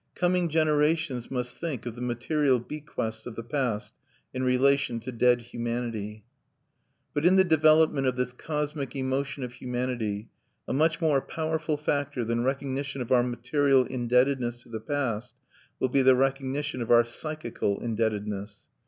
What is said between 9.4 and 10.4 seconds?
of humanity,